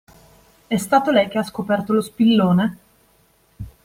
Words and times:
È 0.65 0.77
stato 0.77 1.11
lei 1.11 1.27
che 1.27 1.37
ha 1.37 1.43
scoperto 1.43 1.93
lo 1.93 2.01
spillone? 2.01 2.77